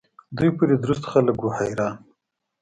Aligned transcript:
دوی 0.37 0.49
پوري 0.57 0.75
درست 0.83 1.03
خلق 1.11 1.35
وو 1.39 1.49
حیران. 1.57 1.95